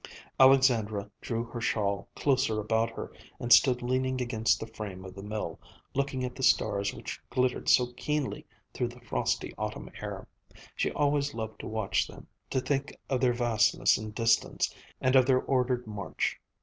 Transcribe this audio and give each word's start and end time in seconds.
Alexandra 0.39 1.11
drew 1.21 1.43
her 1.43 1.61
shawl 1.61 2.07
closer 2.15 2.59
about 2.59 2.89
her 2.89 3.11
and 3.39 3.53
stood 3.53 3.83
leaning 3.83 4.19
against 4.19 4.59
the 4.59 4.65
frame 4.65 5.05
of 5.05 5.13
the 5.13 5.21
mill, 5.21 5.59
looking 5.93 6.23
at 6.23 6.33
the 6.33 6.41
stars 6.41 6.91
which 6.91 7.21
glittered 7.29 7.69
so 7.69 7.93
keenly 7.93 8.43
through 8.73 8.87
the 8.87 8.99
frosty 9.01 9.53
autumn 9.59 9.91
air. 10.01 10.27
She 10.75 10.91
always 10.91 11.35
loved 11.35 11.59
to 11.59 11.67
watch 11.67 12.07
them, 12.07 12.25
to 12.49 12.59
think 12.59 12.97
of 13.11 13.21
their 13.21 13.33
vastness 13.33 13.95
and 13.95 14.11
distance, 14.15 14.73
and 14.99 15.15
of 15.15 15.27
their 15.27 15.41
ordered 15.43 15.85
march. 15.85 16.41